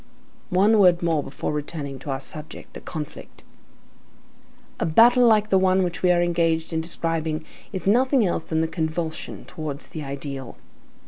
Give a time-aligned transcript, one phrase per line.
[0.49, 3.43] One word more before returning to our subject, the conflict.
[4.79, 8.63] A battle like the one which we are engaged in describing is nothing else than
[8.63, 10.57] a convulsion towards the ideal.